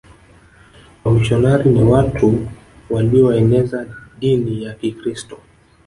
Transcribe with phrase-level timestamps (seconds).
[1.03, 2.47] Wamisionari ni watu
[2.89, 3.85] walioeneza
[4.19, 5.37] dini ya kikiristo